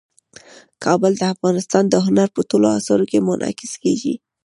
کابل 0.83 1.11
د 1.17 1.23
افغانستان 1.33 1.83
د 1.89 1.95
هنر 2.05 2.27
په 2.35 2.41
ټولو 2.49 2.67
اثارو 2.77 3.09
کې 3.11 3.25
منعکس 3.27 3.73
کېږي. 3.83 4.13